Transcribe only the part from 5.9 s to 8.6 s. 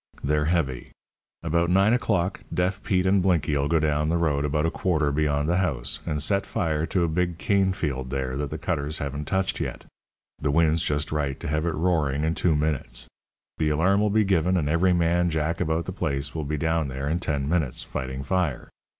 and set fire to a big cane field there that the